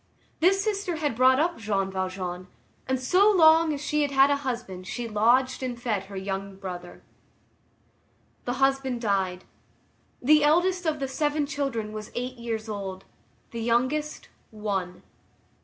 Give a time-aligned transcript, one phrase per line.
[0.39, 2.47] This sister had brought up Jean Valjean,
[2.87, 7.03] and so long as she had a husband she lodged and fed her young brother.
[8.45, 9.43] The husband died.
[10.19, 13.05] The eldest of the seven children was eight years old.
[13.51, 15.03] The youngest, one.